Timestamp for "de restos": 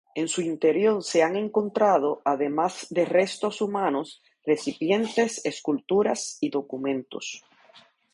2.89-3.61